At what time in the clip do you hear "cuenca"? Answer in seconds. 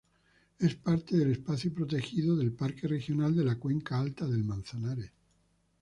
3.59-3.99